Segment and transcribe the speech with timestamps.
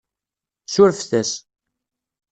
[0.73, 1.31] Surfet-as.